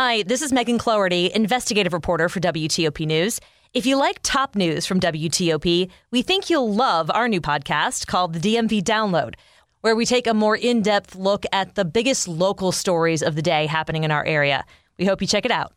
[0.00, 3.40] Hi, this is Megan Cloherty, investigative reporter for WTOP News.
[3.74, 8.32] If you like top news from WTOP, we think you'll love our new podcast called
[8.32, 9.34] The DMV Download,
[9.80, 13.42] where we take a more in depth look at the biggest local stories of the
[13.42, 14.64] day happening in our area.
[15.00, 15.72] We hope you check it out.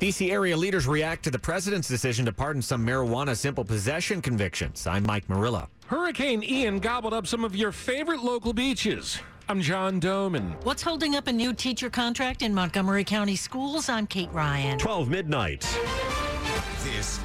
[0.00, 4.86] DC area leaders react to the president's decision to pardon some marijuana simple possession convictions.
[4.86, 5.68] I'm Mike Murillo.
[5.88, 9.20] Hurricane Ian gobbled up some of your favorite local beaches.
[9.48, 10.54] I'm John Domen.
[10.64, 13.88] What's holding up a new teacher contract in Montgomery County schools?
[13.88, 14.78] I'm Kate Ryan.
[14.78, 15.62] 12 midnight.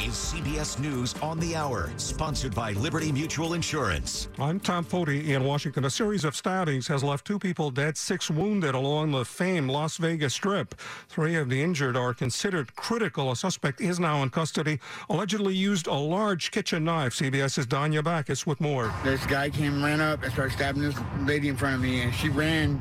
[0.08, 4.30] This is CBS News on the Hour, sponsored by Liberty Mutual Insurance.
[4.40, 5.84] I'm Tom Foti in Washington.
[5.84, 9.98] A series of stabbings has left two people dead, six wounded along the famed Las
[9.98, 10.76] Vegas Strip.
[11.10, 13.32] Three of the injured are considered critical.
[13.32, 17.14] A suspect is now in custody, allegedly used a large kitchen knife.
[17.14, 18.94] CBS's Danya Bacchus with more.
[19.04, 22.16] This guy came, ran up, and started stabbing this lady in front of me, and
[22.16, 22.80] she ran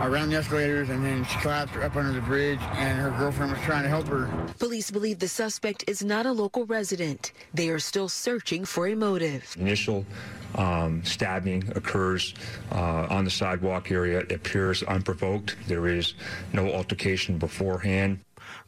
[0.00, 3.60] around the escalators and then she collapsed up under the bridge and her girlfriend was
[3.62, 4.30] trying to help her.
[4.58, 7.32] Police believe the suspect is not a local resident.
[7.54, 9.54] They are still searching for a motive.
[9.58, 10.04] Initial
[10.54, 12.34] um, stabbing occurs
[12.72, 14.20] uh, on the sidewalk area.
[14.20, 15.56] It appears unprovoked.
[15.66, 16.14] There is
[16.52, 18.18] no altercation beforehand.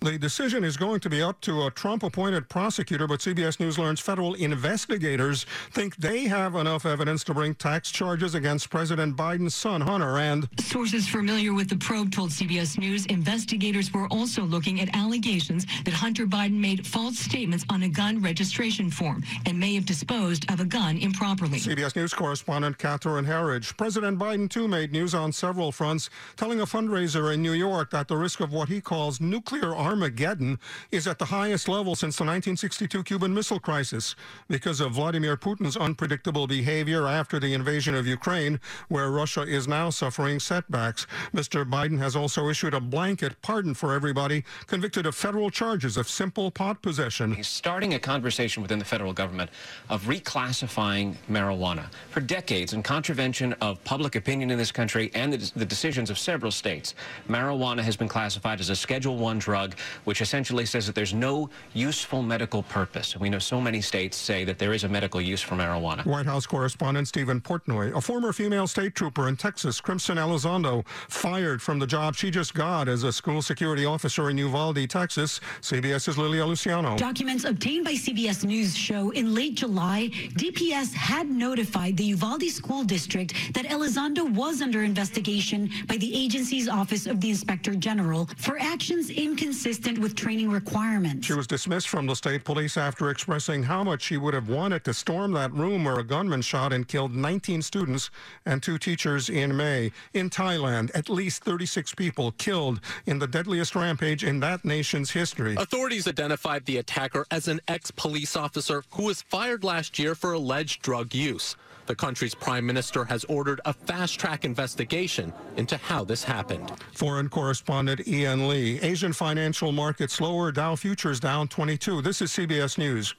[0.00, 3.78] The decision is going to be up to a Trump appointed prosecutor, but CBS News
[3.78, 9.54] learns federal investigators think they have enough evidence to bring tax charges against President Biden's
[9.54, 10.18] son, Hunter.
[10.18, 15.66] And sources familiar with the probe told CBS News investigators were also looking at allegations
[15.84, 20.50] that Hunter Biden made false statements on a gun registration form and may have disposed
[20.50, 21.58] of a gun improperly.
[21.58, 23.76] CBS News correspondent Catherine Herridge.
[23.76, 28.08] President Biden, too, made news on several fronts, telling a fundraiser in New York that
[28.08, 30.58] the risk of what he calls nuclear Armageddon
[30.90, 34.14] is at the highest level since the 1962 Cuban Missile Crisis
[34.48, 39.90] because of Vladimir Putin's unpredictable behavior after the invasion of Ukraine, where Russia is now
[39.90, 41.06] suffering setbacks.
[41.34, 41.68] Mr.
[41.68, 46.50] Biden has also issued a blanket pardon for everybody convicted of federal charges of simple
[46.50, 47.34] pot possession.
[47.34, 49.50] He's starting a conversation within the federal government
[49.88, 51.92] of reclassifying marijuana.
[52.10, 56.18] For decades, in contravention of public opinion in this country and the, the decisions of
[56.18, 56.94] several states,
[57.28, 59.57] marijuana has been classified as a Schedule One drug
[60.04, 63.16] which essentially says that there's no useful medical purpose.
[63.16, 66.04] We know so many states say that there is a medical use for marijuana.
[66.06, 71.60] White House correspondent Stephen Portnoy, a former female state trooper in Texas, Crimsan Elizondo, fired
[71.60, 75.40] from the job she just got as a school security officer in Uvalde, Texas.
[75.62, 76.96] CBS's Lilia Luciano.
[76.96, 82.84] Documents obtained by CBS News show in late July, DPS had notified the Uvalde School
[82.84, 88.58] District that Elizondo was under investigation by the agency's Office of the Inspector General for
[88.60, 91.26] actions inconsistent with training requirements.
[91.26, 94.84] She was dismissed from the state police after expressing how much she would have wanted
[94.84, 98.10] to storm that room where a gunman shot and killed 19 students
[98.44, 99.90] and two teachers in May.
[100.12, 105.56] In Thailand, at least 36 people killed in the deadliest rampage in that nation's history.
[105.56, 110.34] Authorities identified the attacker as an ex police officer who was fired last year for
[110.34, 111.56] alleged drug use.
[111.88, 116.70] The country's prime minister has ordered a fast track investigation into how this happened.
[116.92, 118.78] Foreign correspondent Ian Lee.
[118.82, 122.02] Asian financial markets lower, Dow futures down 22.
[122.02, 123.14] This is CBS News.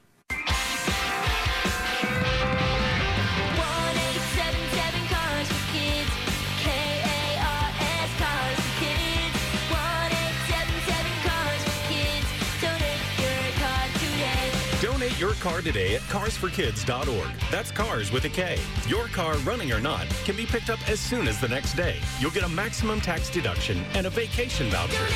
[15.20, 17.30] Your car today at carsforkids.org.
[17.52, 18.58] That's cars with a K.
[18.88, 21.98] Your car, running or not, can be picked up as soon as the next day.
[22.20, 25.08] You'll get a maximum tax deduction and a vacation voucher.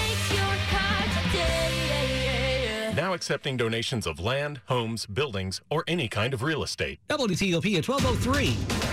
[2.96, 7.00] Now accepting donations of land, homes, buildings, or any kind of real estate.
[7.10, 8.93] WTOP at 1203.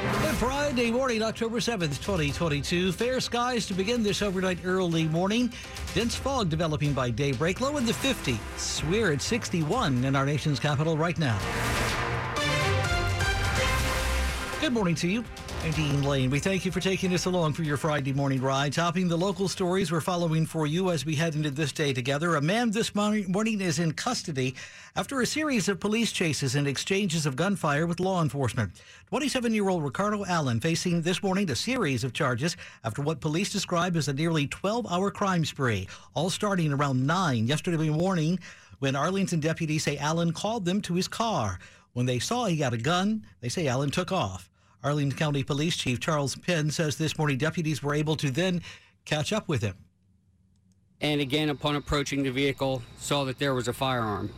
[0.00, 2.90] Good Friday morning, October 7th, 2022.
[2.92, 5.52] Fair skies to begin this overnight early morning.
[5.92, 8.88] Dense fog developing by daybreak, low in the 50s.
[8.88, 11.38] We're at 61 in our nation's capital right now.
[14.60, 15.24] Good morning to you.
[15.64, 16.28] I'm Dean Lane.
[16.28, 18.74] We thank you for taking us along for your Friday morning ride.
[18.74, 22.36] Topping the local stories we're following for you as we head into this day together.
[22.36, 24.54] A man this morning is in custody
[24.96, 28.70] after a series of police chases and exchanges of gunfire with law enforcement.
[29.06, 33.50] 27 year old Ricardo Allen facing this morning a series of charges after what police
[33.50, 38.38] describe as a nearly 12 hour crime spree, all starting around 9 yesterday morning
[38.80, 41.58] when Arlington deputies say Allen called them to his car.
[41.92, 44.50] When they saw he had a gun, they say Allen took off.
[44.82, 48.62] Arlington County Police Chief Charles Penn says this morning deputies were able to then
[49.04, 49.76] catch up with him.
[51.00, 54.30] And again, upon approaching the vehicle, saw that there was a firearm.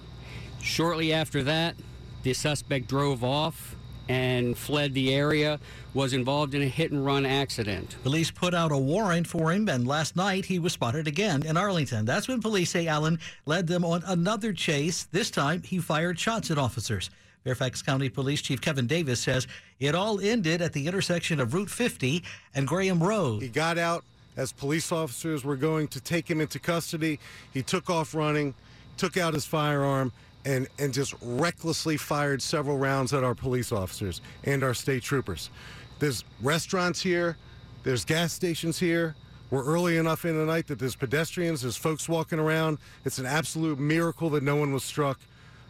[0.60, 1.76] Shortly after that,
[2.22, 3.74] the suspect drove off
[4.08, 5.60] and fled the area,
[5.94, 7.96] was involved in a hit and run accident.
[8.02, 11.56] Police put out a warrant for him, and last night he was spotted again in
[11.56, 12.04] Arlington.
[12.04, 15.04] That's when police say Allen led them on another chase.
[15.04, 17.10] This time he fired shots at officers.
[17.44, 19.46] Fairfax County Police Chief Kevin Davis says
[19.80, 22.22] it all ended at the intersection of Route 50
[22.54, 23.42] and Graham Road.
[23.42, 24.04] He got out
[24.36, 27.18] as police officers were going to take him into custody.
[27.52, 28.54] He took off running,
[28.96, 30.12] took out his firearm,
[30.44, 35.50] and, and just recklessly fired several rounds at our police officers and our state troopers.
[35.98, 37.36] There's restaurants here,
[37.84, 39.14] there's gas stations here.
[39.50, 42.78] We're early enough in the night that there's pedestrians, there's folks walking around.
[43.04, 45.20] It's an absolute miracle that no one was struck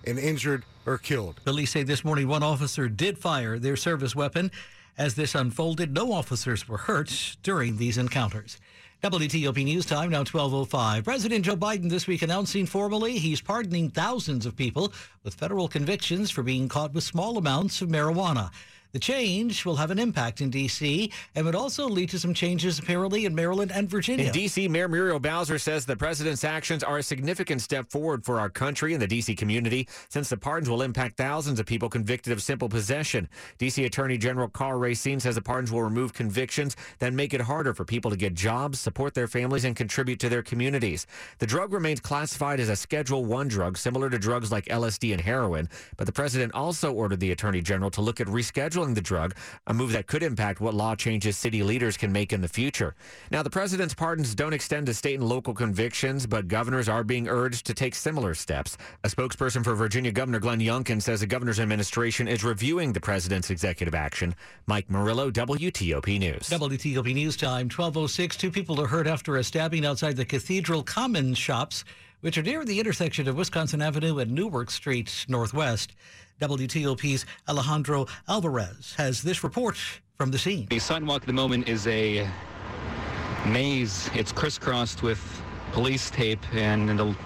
[0.05, 1.41] and injured or killed.
[1.45, 4.51] Police say this morning one officer did fire their service weapon.
[4.99, 8.59] As this unfolded, no officers were hurt during these encounters.
[9.03, 11.03] WTOP News Time now 12:05.
[11.03, 14.93] President Joe Biden this week announcing formally he's pardoning thousands of people
[15.25, 18.51] with federal convictions for being caught with small amounts of marijuana.
[18.93, 21.11] The change will have an impact in D.C.
[21.35, 24.27] and would also lead to some changes apparently in Maryland and Virginia.
[24.27, 28.39] In D.C., Mayor Muriel Bowser says the president's actions are a significant step forward for
[28.39, 29.35] our country and the D.C.
[29.35, 33.31] community since the pardons will impact thousands of people convicted of simple possession.
[33.57, 33.83] D.C.
[33.87, 37.87] Attorney General Karl Racine says the pardons will remove convictions that make it harder for
[37.87, 41.07] people to get jobs, support their families, and contribute to their communities.
[41.39, 45.21] The drug remains classified as a Schedule 1 drug, similar to drugs like LSD and
[45.21, 49.35] heroin, but the president also ordered the Attorney General to look at rescheduling the drug,
[49.67, 52.95] a move that could impact what law changes city leaders can make in the future.
[53.31, 57.29] Now, the president's pardons don't extend to state and local convictions, but governors are being
[57.29, 58.77] urged to take similar steps.
[59.05, 63.51] A spokesperson for Virginia Governor Glenn Youngkin says the governor's administration is reviewing the president's
[63.51, 64.35] executive action.
[64.67, 66.49] Mike Murillo, WTOP News.
[66.51, 68.37] WTOP News Time, 1206.
[68.37, 71.85] Two people are hurt after a stabbing outside the Cathedral Commons shops,
[72.21, 75.93] which are near the intersection of Wisconsin Avenue and Newark Street Northwest.
[76.43, 79.79] WTOP's Alejandro Alvarez has this report
[80.19, 80.67] from the scene.
[80.71, 82.29] The sidewalk at the moment is a
[83.47, 84.11] maze.
[84.13, 85.21] It's crisscrossed with
[85.71, 87.17] police tape and, the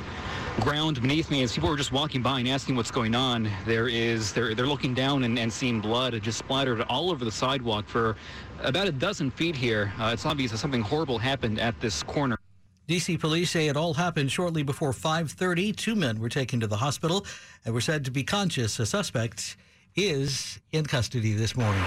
[0.60, 3.50] ground beneath me as people are just walking by and asking what's going on.
[3.66, 7.32] There is they're they're looking down and, and seeing blood just splattered all over the
[7.32, 8.16] sidewalk for
[8.60, 9.92] about a dozen feet here.
[9.98, 12.38] Uh, it's obvious that something horrible happened at this corner.
[12.88, 15.72] DC police say it all happened shortly before 5:30.
[15.76, 17.26] Two men were taken to the hospital
[17.64, 18.78] and were said to be conscious.
[18.78, 19.56] A suspect
[19.96, 21.82] is in custody this morning.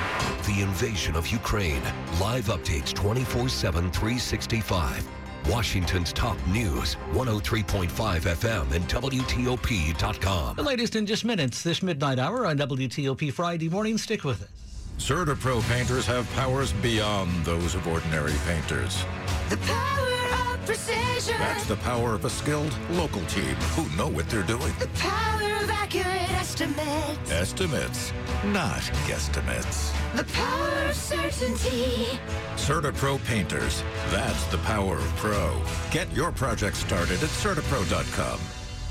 [0.45, 1.83] The invasion of Ukraine.
[2.19, 5.07] Live updates 24/7 365.
[5.47, 10.55] Washington's top news 103.5 FM and WTOP.com.
[10.57, 13.97] The latest in just minutes this midnight hour on WTOP Friday morning.
[13.97, 14.49] Stick with us.
[14.97, 19.05] CertaPro painters have powers beyond those of ordinary painters.
[19.49, 20.28] The power of
[20.69, 21.36] precision.
[21.39, 24.71] That's the power of a skilled local team who know what they're doing.
[24.77, 27.31] The power of accurate estimates.
[27.31, 28.13] Estimates,
[28.45, 29.92] not guesstimates.
[30.16, 32.19] The power of certainty.
[32.56, 33.83] CertaPro painters.
[34.10, 35.60] That's the power of pro.
[35.89, 38.39] Get your project started at CertaPro.com.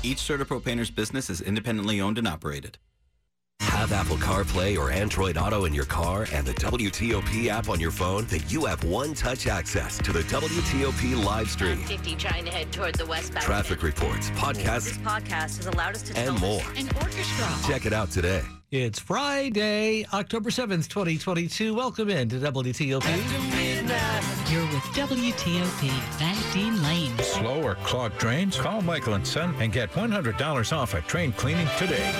[0.03, 2.77] Each CertaPro painter's business is independently owned and operated.
[3.61, 7.91] Have Apple CarPlay or Android Auto in your car and the WTOP app on your
[7.91, 8.25] phone?
[8.25, 11.77] Then you have one-touch access to the WTOP live stream.
[11.83, 13.45] 50 trying to head toward the westbound.
[13.45, 16.61] Traffic reports, This podcasts, podcast has allowed us to and film more.
[16.77, 17.47] an orchestra.
[17.71, 18.41] Check it out today.
[18.71, 21.73] It's Friday, October 7th, 2022.
[21.73, 23.03] Welcome in to WTOP.
[24.51, 27.17] You're with WTOP, Van Dean Lane.
[27.19, 28.57] Slow or clogged drains?
[28.57, 32.13] Call Michael and Son and get $100 off a train cleaning today.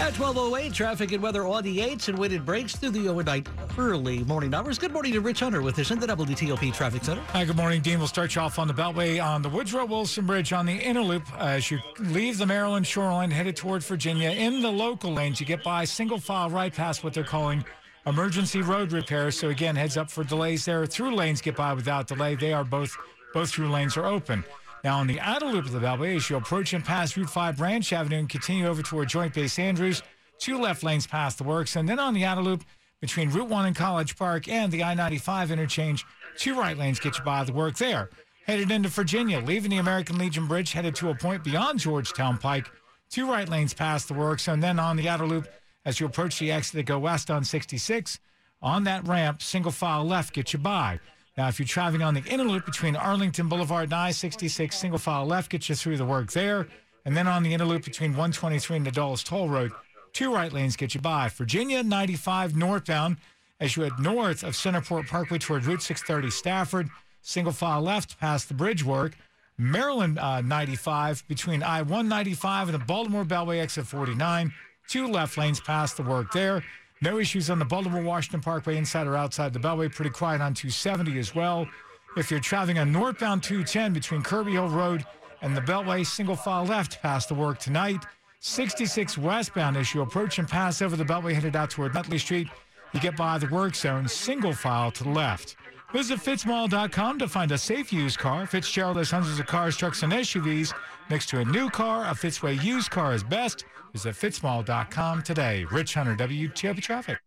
[0.00, 4.22] At 1208, traffic and weather on the 8s and it breaks through the overnight early
[4.24, 4.78] morning hours.
[4.78, 7.20] Good morning to Rich Hunter with us in the WTOP Traffic Center.
[7.32, 7.98] Hi, good morning, Dean.
[7.98, 11.02] We'll start you off on the Beltway on the Woodrow Wilson Bridge on the inner
[11.02, 14.30] loop as you leave the Maryland shoreline headed toward Virginia.
[14.30, 17.64] In the local lanes, you get by single file right past what they're calling
[18.06, 19.36] emergency road repairs.
[19.36, 20.86] So again, heads up for delays there.
[20.86, 22.36] Through lanes get by without delay.
[22.36, 22.96] They are both
[23.34, 24.44] both through lanes are open.
[24.84, 27.56] Now on the outer loop of the Beltway, as you approach and pass Route 5
[27.56, 30.02] Branch Avenue and continue over toward Joint Base Andrews,
[30.38, 32.64] two left lanes past the works, and then on the outer loop
[33.00, 36.04] between Route 1 and College Park and the I-95 interchange,
[36.36, 38.10] two right lanes get you by the work there.
[38.46, 42.70] Headed into Virginia, leaving the American Legion Bridge, headed to a point beyond Georgetown Pike,
[43.10, 45.48] two right lanes past the works, and then on the outer loop
[45.84, 48.20] as you approach the exit to go west on 66,
[48.62, 51.00] on that ramp, single file left gets you by.
[51.38, 55.24] Now, if you're traveling on the inner loop between Arlington Boulevard and I-66, single file
[55.24, 56.66] left gets you through the work there,
[57.04, 59.70] and then on the inner loop between 123 and the Dulles Toll Road,
[60.12, 61.28] two right lanes get you by.
[61.28, 63.18] Virginia 95 northbound
[63.60, 66.88] as you head north of Centreport Parkway toward Route 630 Stafford,
[67.22, 69.16] single file left past the bridge work.
[69.56, 74.52] Maryland uh, 95 between I 195 and the Baltimore Beltway exit 49,
[74.88, 76.64] two left lanes past the work there.
[77.00, 79.92] No issues on the Baltimore Washington Parkway inside or outside the Beltway.
[79.94, 81.68] Pretty quiet on 270 as well.
[82.16, 85.04] If you're traveling on northbound 210 between Kerby Hill Road
[85.40, 88.04] and the Beltway, single file left past the work tonight.
[88.40, 92.48] 66 westbound issue approach and pass over the Beltway headed out toward Nutley Street.
[92.92, 95.56] You get by the work zone, single file to the left.
[95.92, 98.46] Visit fitzmall.com to find a safe used car.
[98.46, 100.74] Fitzgerald has hundreds of cars, trucks, and SUVs.
[101.10, 103.64] Next to a new car, a Fitzway used car is best.
[103.92, 105.64] Visit fitzmall.com today.
[105.70, 107.18] Rich Hunter, WTOP Traffic.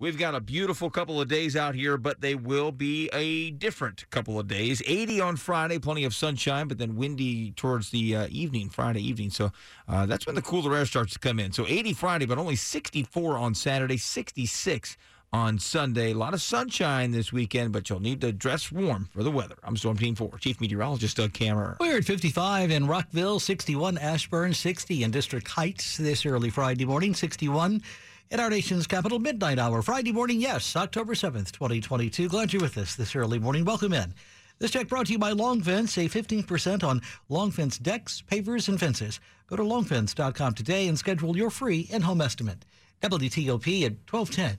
[0.00, 4.08] We've got a beautiful couple of days out here, but they will be a different
[4.10, 4.80] couple of days.
[4.86, 9.30] 80 on Friday, plenty of sunshine, but then windy towards the uh, evening, Friday evening.
[9.30, 9.50] So
[9.88, 11.50] uh, that's when the cooler air starts to come in.
[11.50, 14.96] So 80 Friday, but only 64 on Saturday, 66
[15.32, 16.12] on Sunday.
[16.12, 19.56] A lot of sunshine this weekend, but you'll need to dress warm for the weather.
[19.62, 21.76] I'm Storm Team 4, Chief Meteorologist Doug Kammerer.
[21.80, 27.14] We're at 55 in Rockville, 61 Ashburn, 60 in District Heights this early Friday morning,
[27.14, 27.82] 61
[28.30, 29.82] in our nation's capital midnight hour.
[29.82, 32.28] Friday morning, yes, October 7th, 2022.
[32.28, 33.64] Glad you're with us this early morning.
[33.64, 34.14] Welcome in.
[34.58, 35.92] This check brought to you by Long Fence.
[35.92, 39.20] Save 15% on Long Fence decks, pavers, and fences.
[39.46, 42.64] Go to longfence.com today and schedule your free in-home estimate.
[43.00, 44.58] WTOP at 1210.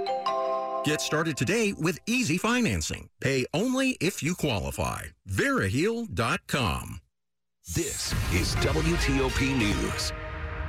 [0.83, 3.07] Get started today with easy financing.
[3.19, 5.03] Pay only if you qualify.
[5.29, 7.01] Veriheal.com.
[7.75, 10.11] This is WTOP News.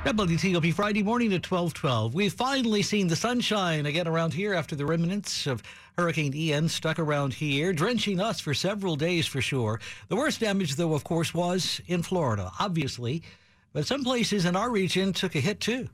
[0.05, 2.13] WTOP Friday morning at 1212.
[2.13, 5.63] We've finally seen the sunshine again around here after the remnants of
[5.97, 9.79] Hurricane Ian stuck around here, drenching us for several days for sure.
[10.09, 13.23] The worst damage, though, of course, was in Florida, obviously.
[13.71, 15.89] But some places in our region took a hit too.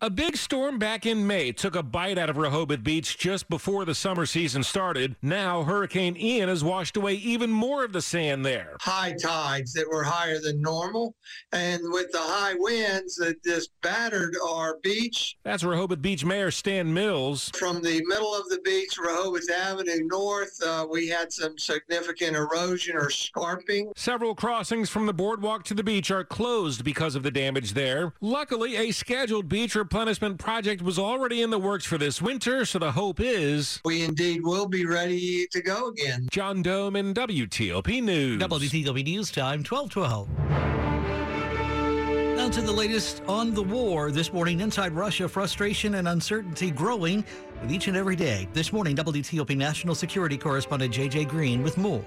[0.00, 3.84] A big storm back in May took a bite out of Rehoboth Beach just before
[3.84, 5.16] the summer season started.
[5.22, 8.76] Now Hurricane Ian has washed away even more of the sand there.
[8.80, 11.16] high tides that were higher than normal.
[11.50, 15.36] And with the high winds that just battered our beach.
[15.42, 17.50] That's Rehoboth Beach Mayor Stan Mills.
[17.56, 22.96] From the middle of the beach, Rehoboth Avenue north, uh, we had some significant erosion
[22.96, 23.90] or scarping.
[23.96, 28.12] Several crossings from the boardwalk to the beach are closed because of the damage there.
[28.20, 32.78] Luckily, a scheduled beach replenishment project was already in the works for this winter, so
[32.78, 36.28] the hope is we indeed will be ready to go again.
[36.30, 38.38] John Domen WTOP News.
[38.42, 40.28] WTOP News Time, 1212.
[42.36, 44.10] Now to the latest on the war.
[44.10, 47.24] This morning, inside Russia, frustration and uncertainty growing
[47.62, 48.46] with each and every day.
[48.52, 51.24] This morning, WTOP National Security Correspondent J.J.
[51.24, 52.04] Green with more.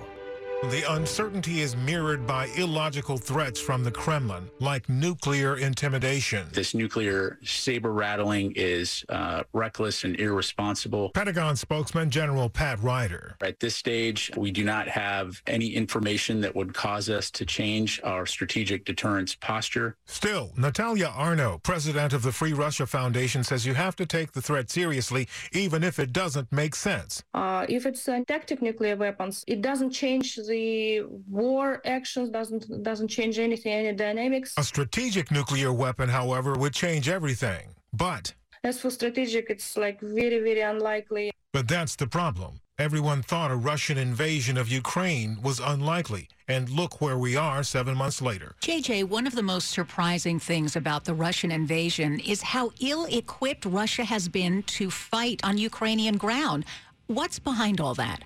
[0.69, 6.49] The uncertainty is mirrored by illogical threats from the Kremlin, like nuclear intimidation.
[6.53, 11.09] This nuclear saber rattling is uh, reckless and irresponsible.
[11.09, 13.37] Pentagon spokesman General Pat Ryder.
[13.41, 17.99] At this stage, we do not have any information that would cause us to change
[18.03, 19.97] our strategic deterrence posture.
[20.05, 24.41] Still, Natalia Arno, president of the Free Russia Foundation, says you have to take the
[24.43, 27.23] threat seriously, even if it doesn't make sense.
[27.33, 30.50] Uh, if it's tactic nuclear weapons, it doesn't change the
[31.41, 34.49] war actions, doesn't doesn't change anything, any dynamics.
[34.57, 37.65] A strategic nuclear weapon, however, would change everything.
[37.93, 41.25] But, As for strategic, it's like very, very unlikely.
[41.57, 42.51] but that's the problem.
[42.87, 47.95] Everyone thought a Russian invasion of Ukraine was unlikely, and look where we are seven
[48.03, 48.49] months later.
[48.69, 53.65] JJ, one of the most surprising things about the Russian invasion is how ill equipped
[53.65, 56.61] Russia has been to fight on Ukrainian ground.
[57.11, 58.23] What's behind all that?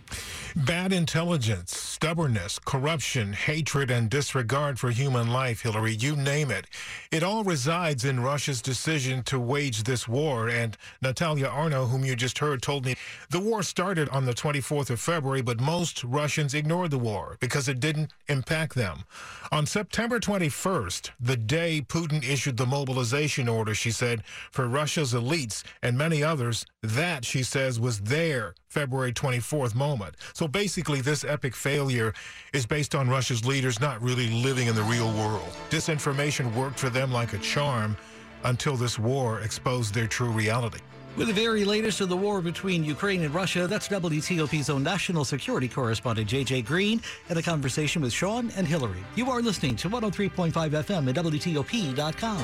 [0.55, 6.67] Bad intelligence, stubbornness, corruption, hatred, and disregard for human life, Hillary, you name it.
[7.11, 10.49] It all resides in Russia's decision to wage this war.
[10.49, 12.95] And Natalia Arno, whom you just heard, told me
[13.31, 17.67] the war started on the 24th of February, but most Russians ignored the war because
[17.67, 19.03] it didn't impact them.
[19.51, 25.63] On September 21st, the day Putin issued the mobilization order, she said, for Russia's elites
[25.81, 30.15] and many others, that, she says, was their February 24th moment.
[30.33, 32.13] So basically, this epic failure
[32.53, 35.49] is based on Russia's leaders not really living in the real world.
[35.69, 37.97] Disinformation worked for them like a charm
[38.43, 40.79] until this war exposed their true reality.
[41.17, 45.23] With the very latest of the war between Ukraine and Russia, that's WTOP's own national
[45.23, 49.03] security correspondent, JJ Green, in a conversation with Sean and Hillary.
[49.15, 52.43] You are listening to 103.5 FM at WTOP.com.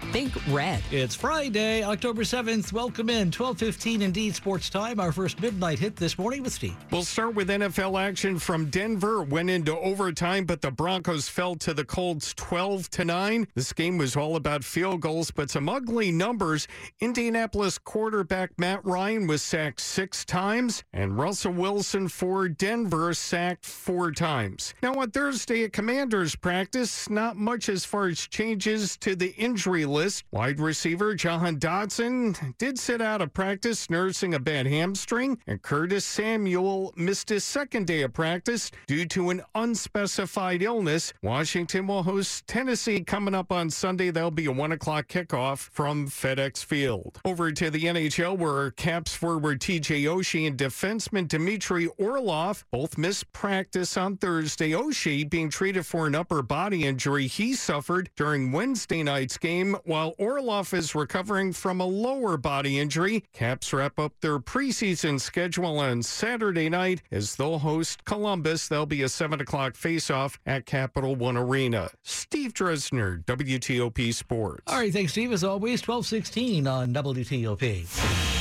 [0.11, 0.83] Think red.
[0.91, 2.73] It's Friday, October 7th.
[2.73, 3.27] Welcome in.
[3.27, 4.99] 1215 indeed sports time.
[4.99, 6.75] Our first midnight hit this morning with Steve.
[6.91, 9.23] We'll start with NFL action from Denver.
[9.23, 13.47] Went into overtime, but the Broncos fell to the Colts 12 to 9.
[13.55, 16.67] This game was all about field goals, but some ugly numbers.
[16.99, 24.11] Indianapolis quarterback Matt Ryan was sacked six times, and Russell Wilson for Denver sacked four
[24.11, 24.73] times.
[24.83, 29.85] Now, on Thursday at Commanders practice, not much as far as changes to the injury
[29.85, 30.00] list.
[30.31, 36.05] Wide receiver Jahan Dotson did sit out of practice nursing a bad hamstring, and Curtis
[36.05, 41.13] Samuel missed his second day of practice due to an unspecified illness.
[41.21, 44.09] Washington will host Tennessee coming up on Sunday.
[44.09, 47.19] That'll be a one o'clock kickoff from FedEx Field.
[47.23, 53.31] Over to the NHL, where Caps forward TJ Oshie and defenseman Dmitry Orlov both missed
[53.33, 54.71] practice on Thursday.
[54.71, 60.15] Oshie being treated for an upper body injury he suffered during Wednesday night's game while
[60.17, 63.25] Orlov is recovering from a lower body injury.
[63.33, 68.69] Caps wrap up their preseason schedule on Saturday night as they'll host Columbus.
[68.69, 71.89] There'll be a 7 o'clock faceoff at Capital One Arena.
[72.03, 74.63] Steve Dresner, WTOP Sports.
[74.67, 75.33] All right, thanks, Steve.
[75.33, 78.40] As always, 1216 on WTOP.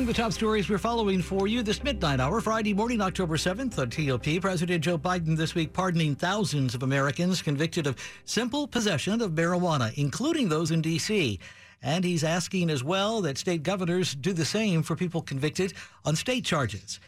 [0.00, 3.78] Among the top stories we're following for you this midnight hour, Friday morning, October 7th
[3.78, 9.20] on TOP, President Joe Biden this week pardoning thousands of Americans convicted of simple possession
[9.20, 11.38] of marijuana, including those in D.C.
[11.82, 15.74] And he's asking as well that state governors do the same for people convicted
[16.06, 16.98] on state charges.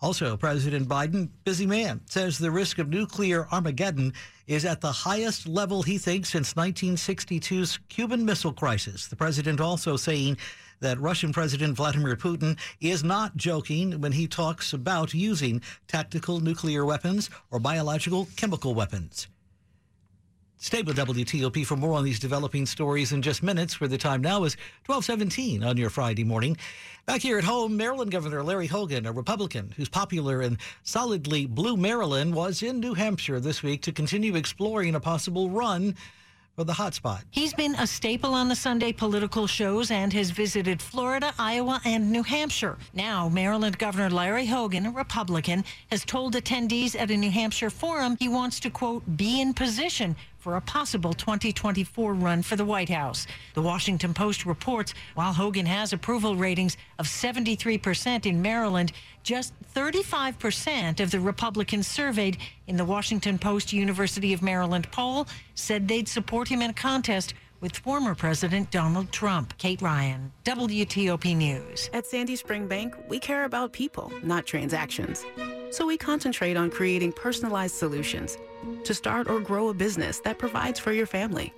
[0.00, 4.14] Also, President Biden, busy man, says the risk of nuclear Armageddon
[4.46, 9.08] is at the highest level he thinks since 1962's Cuban Missile Crisis.
[9.08, 10.38] The president also saying
[10.80, 16.84] that Russian President Vladimir Putin is not joking when he talks about using tactical nuclear
[16.84, 19.28] weapons or biological chemical weapons.
[20.64, 24.22] Stay with WTOP for more on these developing stories in just minutes, where the time
[24.22, 24.56] now is
[24.86, 26.56] 1217 on your Friday morning.
[27.04, 31.76] Back here at home, Maryland Governor Larry Hogan, a Republican who's popular in solidly blue
[31.76, 35.94] Maryland, was in New Hampshire this week to continue exploring a possible run
[36.54, 37.22] for the hotspot.
[37.30, 42.10] He's been a staple on the Sunday political shows and has visited Florida, Iowa, and
[42.10, 42.78] New Hampshire.
[42.92, 48.16] Now, Maryland Governor Larry Hogan, a Republican, has told attendees at a New Hampshire forum
[48.20, 50.14] he wants to, quote, be in position
[50.44, 53.26] for a possible 2024 run for the White House.
[53.54, 61.00] The Washington Post reports while Hogan has approval ratings of 73% in Maryland, just 35%
[61.00, 66.46] of the Republicans surveyed in the Washington Post University of Maryland poll said they'd support
[66.46, 69.56] him in a contest with former President Donald Trump.
[69.56, 71.88] Kate Ryan, WTOP News.
[71.94, 75.24] At Sandy Spring Bank, we care about people, not transactions.
[75.74, 78.38] So we concentrate on creating personalized solutions
[78.84, 81.52] to start or grow a business that provides for your family,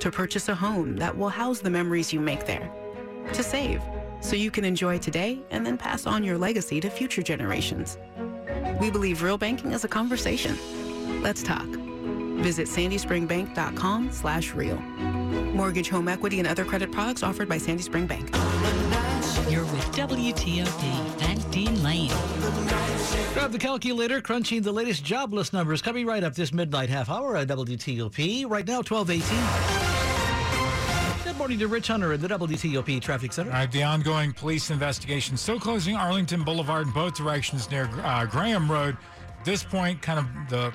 [0.00, 2.68] to purchase a home that will house the memories you make there,
[3.32, 3.80] to save
[4.20, 7.96] so you can enjoy today and then pass on your legacy to future generations.
[8.80, 10.58] We believe real banking is a conversation.
[11.22, 11.66] Let's talk.
[12.42, 14.80] Visit sandyspringbank.com slash real.
[15.54, 18.30] Mortgage, home equity, and other credit products offered by Sandy Spring Bank.
[19.48, 22.12] You're with WTOP and Dean Lane.
[23.34, 27.36] Grab the calculator, crunching the latest jobless numbers coming right up this midnight half hour
[27.36, 28.48] at WTOP.
[28.48, 31.24] Right now, 1218.
[31.24, 33.50] Good morning to Rich Hunter at the WTOP Traffic Center.
[33.50, 38.24] All right, the ongoing police investigation still closing Arlington Boulevard in both directions near uh,
[38.26, 38.96] Graham Road.
[39.40, 40.72] At this point, kind of the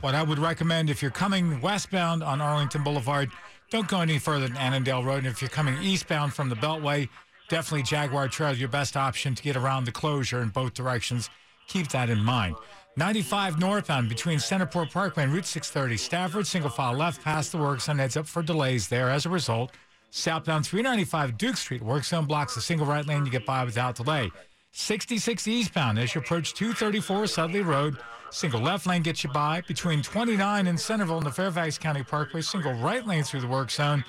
[0.00, 3.28] what I would recommend if you're coming westbound on Arlington Boulevard,
[3.70, 5.18] don't go any further than Annandale Road.
[5.18, 7.10] And if you're coming eastbound from the Beltway,
[7.50, 11.28] definitely Jaguar Trail your best option to get around the closure in both directions.
[11.66, 12.56] Keep that in mind.
[12.96, 17.84] 95 northbound between Centreport Parkway and Route 630 Stafford, single file left past the works
[17.84, 19.10] zone heads up for delays there.
[19.10, 19.72] As a result,
[20.10, 23.24] southbound 395 Duke Street work zone blocks the single right lane.
[23.24, 24.30] You get by without delay.
[24.72, 27.98] 66 eastbound as you approach 234 Sudley Road.
[28.30, 32.42] Single left lane gets you by between 29 and Centreville and the Fairfax County Parkway.
[32.42, 34.04] Single right lane through the work zone.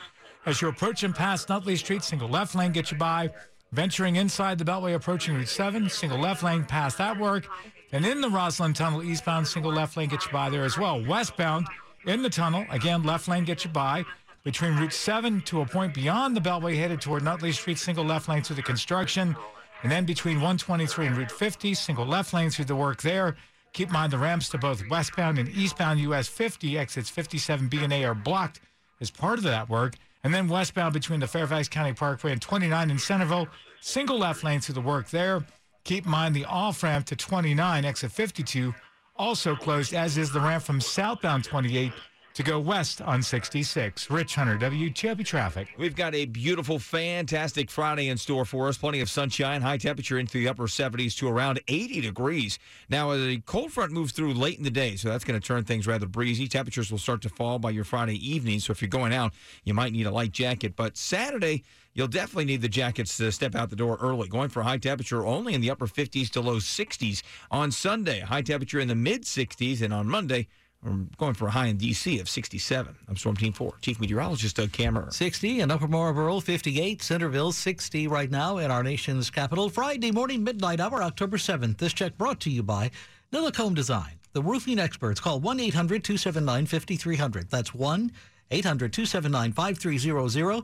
[0.45, 3.29] As you approach and past Nutley Street, single left lane gets you by
[3.73, 7.47] Venturing inside the Beltway, approaching Route 7, single left lane past that work.
[7.93, 11.01] And in the Rosslyn Tunnel, eastbound, single left lane gets you by there as well.
[11.05, 11.67] Westbound,
[12.05, 14.03] in the tunnel, again, left lane gets you by.
[14.43, 18.27] Between Route 7 to a point beyond the Beltway, headed toward Nutley Street, single left
[18.27, 19.37] lane through the construction.
[19.83, 23.37] And then between 123 and Route 50, single left lane through the work there.
[23.71, 27.93] Keep in mind the ramps to both westbound and eastbound US 50 exits 57B and
[27.93, 28.59] A are blocked
[28.99, 29.95] as part of that work.
[30.23, 33.47] And then westbound between the Fairfax County Parkway and 29 in Centreville,
[33.79, 35.43] single left lane through the work there.
[35.83, 38.73] Keep in mind the off ramp to 29, exit 52,
[39.15, 41.91] also closed, as is the ramp from southbound 28
[42.33, 44.09] to go west on 66.
[44.09, 45.67] Rich Hunter, WTOP Traffic.
[45.77, 48.77] We've got a beautiful, fantastic Friday in store for us.
[48.77, 52.57] Plenty of sunshine, high temperature into the upper 70s to around 80 degrees.
[52.89, 55.63] Now, a cold front moves through late in the day, so that's going to turn
[55.65, 56.47] things rather breezy.
[56.47, 59.73] Temperatures will start to fall by your Friday evening, so if you're going out, you
[59.73, 60.75] might need a light jacket.
[60.75, 61.63] But Saturday,
[61.93, 64.29] you'll definitely need the jackets to step out the door early.
[64.29, 68.21] Going for high temperature only in the upper 50s to low 60s on Sunday.
[68.21, 70.47] High temperature in the mid 60s, and on Monday,
[70.83, 72.19] we're going for a high in D.C.
[72.19, 72.95] of 67.
[73.07, 73.75] I'm Storm Team 4.
[73.81, 75.13] Chief Meteorologist Doug Kammerer.
[75.13, 77.01] 60 in Upper Marlboro, 58.
[77.01, 79.69] Centreville, 60 right now in our nation's capital.
[79.69, 81.77] Friday morning, midnight hour, October 7th.
[81.77, 82.89] This check brought to you by
[83.31, 84.19] New Look Home Design.
[84.33, 85.19] The roofing experts.
[85.19, 87.49] Call 1 800 279 5300.
[87.49, 88.11] That's 1
[88.49, 90.63] 800 279 5300.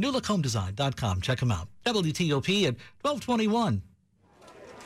[0.00, 1.20] NewLookHomeDesign.com.
[1.20, 1.68] Check them out.
[1.86, 3.82] WTOP at 1221.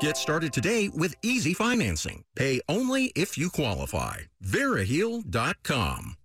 [0.00, 2.22] Get started today with easy financing.
[2.34, 4.16] Pay only if you qualify.
[4.42, 6.16] VeriHeal.com.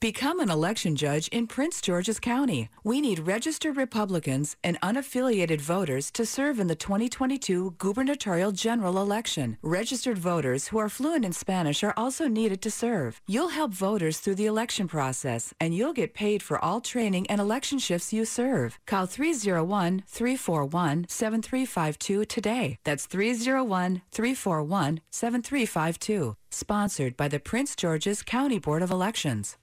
[0.00, 2.70] Become an election judge in Prince George's County.
[2.82, 9.58] We need registered Republicans and unaffiliated voters to serve in the 2022 gubernatorial general election.
[9.60, 13.20] Registered voters who are fluent in Spanish are also needed to serve.
[13.26, 17.38] You'll help voters through the election process, and you'll get paid for all training and
[17.38, 18.78] election shifts you serve.
[18.86, 22.78] Call 301 341 7352 today.
[22.84, 26.36] That's 301 341 7352.
[26.48, 29.58] Sponsored by the Prince George's County Board of Elections.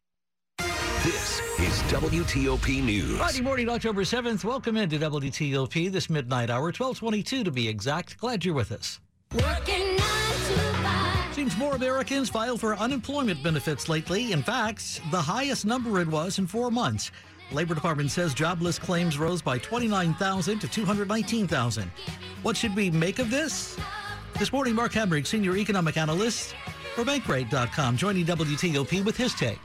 [1.07, 3.17] This is WTOP News.
[3.17, 4.43] Friday morning, October 7th.
[4.43, 8.17] Welcome into WTOP this midnight hour, 1222 to be exact.
[8.17, 8.99] Glad you're with us.
[11.31, 14.33] Seems more Americans file for unemployment benefits lately.
[14.33, 17.11] In fact, the highest number it was in four months.
[17.53, 21.89] Labor Department says jobless claims rose by 29,000 to 219,000.
[22.41, 23.77] What should we make of this?
[24.37, 26.53] This morning, Mark Hamrick, senior economic analyst
[26.95, 29.59] for Bankrate.com, joining WTOP with his take.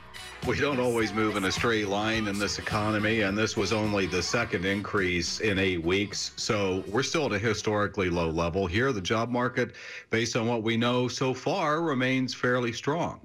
[0.45, 4.07] We don't always move in a straight line in this economy, and this was only
[4.07, 6.31] the second increase in eight weeks.
[6.35, 8.91] So we're still at a historically low level here.
[8.91, 9.71] The job market,
[10.09, 13.21] based on what we know so far, remains fairly strong.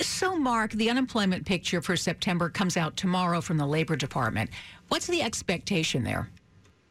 [0.00, 4.48] So, Mark, the unemployment picture for September comes out tomorrow from the Labor Department.
[4.88, 6.30] What's the expectation there?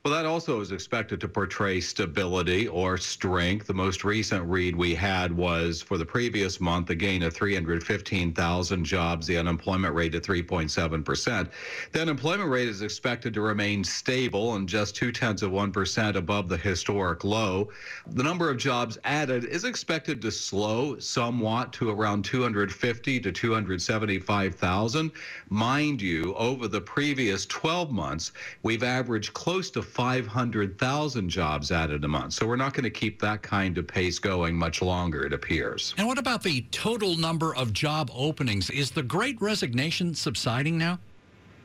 [0.05, 3.67] Well, that also is expected to portray stability or strength.
[3.67, 8.86] The most recent read we had was for the previous month, a gain of 315,000
[8.86, 11.49] jobs, the unemployment rate at 3.7%.
[11.91, 16.47] The unemployment rate is expected to remain stable and just two tenths of 1% above
[16.47, 17.69] the historic low.
[18.12, 25.12] The number of jobs added is expected to slow somewhat to around 250 to 275,000.
[25.49, 28.31] Mind you, over the previous 12 months,
[28.63, 32.33] we've averaged close to 500,000 jobs added a month.
[32.33, 35.95] So we're not going to keep that kind of pace going much longer, it appears.
[35.97, 38.69] And what about the total number of job openings?
[38.69, 40.99] Is the great resignation subsiding now?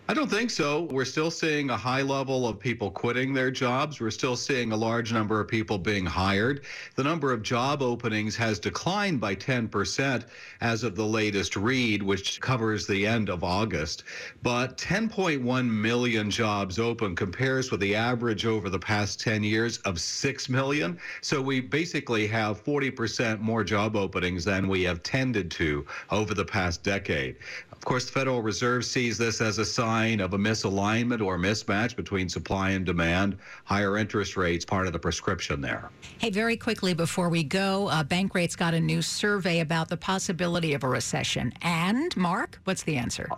[0.09, 0.83] I don't think so.
[0.91, 4.01] We're still seeing a high level of people quitting their jobs.
[4.01, 6.65] We're still seeing a large number of people being hired.
[6.97, 10.25] The number of job openings has declined by 10%
[10.61, 14.03] as of the latest read, which covers the end of August.
[14.43, 20.01] But 10.1 million jobs open compares with the average over the past 10 years of
[20.01, 20.99] 6 million.
[21.21, 26.45] So we basically have 40% more job openings than we have tended to over the
[26.45, 27.37] past decade.
[27.83, 31.97] Of course, the Federal Reserve sees this as a sign of a misalignment or mismatch
[31.97, 33.37] between supply and demand.
[33.65, 35.91] Higher interest rates, part of the prescription there.
[36.19, 40.75] Hey, very quickly before we go, uh, Bankrate's got a new survey about the possibility
[40.75, 41.53] of a recession.
[41.63, 43.29] And, Mark, what's the answer?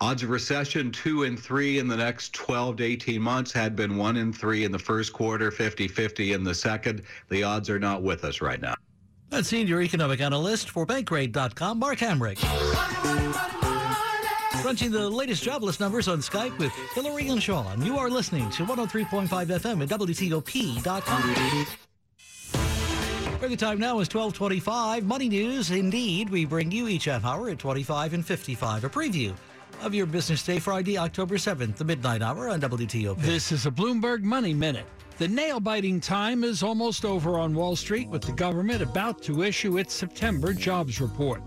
[0.00, 3.98] Odds of recession two and three in the next 12 to 18 months had been
[3.98, 7.02] one and three in the first quarter, 50 50 in the second.
[7.28, 8.74] The odds are not with us right now.
[9.28, 12.38] That's senior economic analyst for Bankrate.com, Mark Hamrick.
[14.62, 17.84] Crunching the latest jobless numbers on Skype with Hillary and Sean.
[17.84, 21.66] You are listening to 103.5 FM at WTOP.com.
[23.40, 25.04] The time now is 1225.
[25.04, 26.30] Money news, indeed.
[26.30, 28.84] We bring you each half hour at 25 and 55.
[28.84, 29.34] A preview
[29.82, 33.18] of your business day, Friday, October 7th, the midnight hour on WTOP.
[33.18, 34.86] This is a Bloomberg Money Minute.
[35.22, 39.44] The nail biting time is almost over on Wall Street with the government about to
[39.44, 41.40] issue its September jobs report.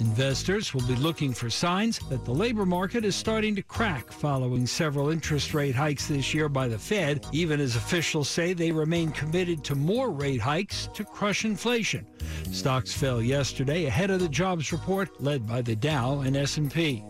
[0.00, 4.66] Investors will be looking for signs that the labor market is starting to crack following
[4.66, 9.10] several interest rate hikes this year by the Fed, even as officials say they remain
[9.12, 12.06] committed to more rate hikes to crush inflation.
[12.50, 17.02] Stocks fell yesterday ahead of the jobs report led by the Dow and S&P.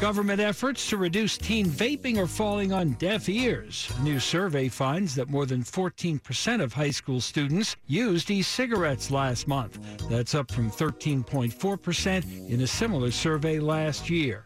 [0.00, 3.90] Government efforts to reduce teen vaping are falling on deaf ears.
[3.98, 9.48] A new survey finds that more than 14% of high school students used e-cigarettes last
[9.48, 9.78] month.
[10.08, 14.44] That's up from 13.4% in a similar survey last year.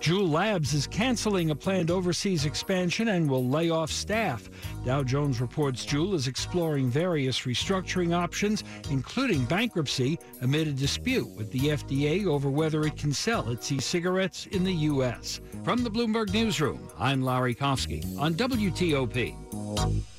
[0.00, 4.48] Juul Labs is canceling a planned overseas expansion and will lay off staff.
[4.84, 11.50] Dow Jones reports Juul is exploring various restructuring options, including bankruptcy, amid a dispute with
[11.52, 15.40] the FDA over whether it can sell its e-cigarettes in the U.S.
[15.64, 20.15] From the Bloomberg Newsroom, I'm Larry Kofsky on WTOP.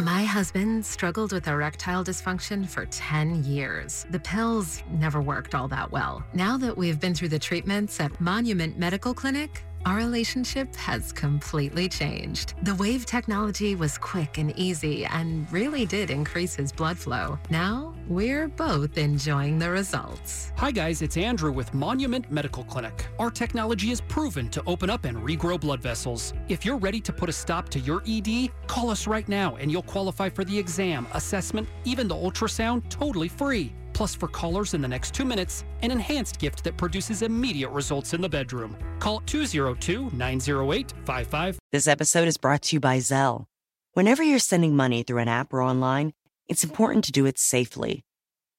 [0.00, 4.06] My husband struggled with erectile dysfunction for 10 years.
[4.10, 6.22] The pills never worked all that well.
[6.32, 11.88] Now that we've been through the treatments at Monument Medical Clinic, our relationship has completely
[11.88, 12.54] changed.
[12.62, 17.38] The Wave technology was quick and easy and really did increase his blood flow.
[17.50, 20.52] Now, we're both enjoying the results.
[20.56, 23.06] Hi, guys, it's Andrew with Monument Medical Clinic.
[23.18, 26.32] Our technology is proven to open up and regrow blood vessels.
[26.48, 29.70] If you're ready to put a stop to your ED, call us right now and
[29.70, 33.72] you'll qualify for the exam, assessment, even the ultrasound totally free.
[33.98, 38.14] Plus, for callers in the next two minutes, an enhanced gift that produces immediate results
[38.14, 38.76] in the bedroom.
[39.00, 41.58] Call 202 908 55.
[41.72, 43.46] This episode is brought to you by Zelle.
[43.94, 46.12] Whenever you're sending money through an app or online,
[46.46, 48.04] it's important to do it safely.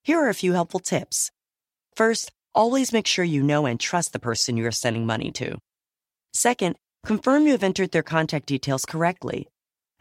[0.04, 1.30] Here are a few helpful tips.
[1.96, 5.56] First, always make sure you know and trust the person you are sending money to.
[6.34, 6.76] Second,
[7.06, 9.48] confirm you have entered their contact details correctly.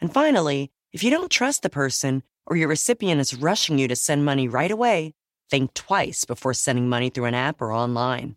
[0.01, 3.95] And finally, if you don't trust the person or your recipient is rushing you to
[3.95, 5.13] send money right away,
[5.49, 8.35] think twice before sending money through an app or online.